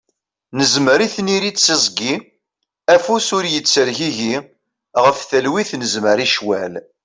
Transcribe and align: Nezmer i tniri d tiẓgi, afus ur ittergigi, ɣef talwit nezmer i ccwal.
Nezmer 0.57 0.99
i 1.05 1.07
tniri 1.15 1.51
d 1.51 1.55
tiẓgi, 1.57 2.13
afus 2.93 3.27
ur 3.37 3.43
ittergigi, 3.45 4.35
ɣef 5.03 5.17
talwit 5.29 5.69
nezmer 5.79 6.17
i 6.25 6.27
ccwal. 6.33 6.73